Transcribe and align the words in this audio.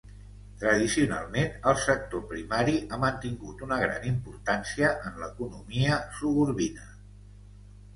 Tradicionalment 0.61 1.53
el 1.73 1.77
sector 1.81 2.25
primari 2.33 2.75
ha 2.97 3.01
mantingut 3.05 3.63
una 3.69 3.79
gran 3.85 4.11
importància 4.15 4.93
en 5.11 5.25
l'economia 5.25 6.05
sogorbina. 6.21 6.95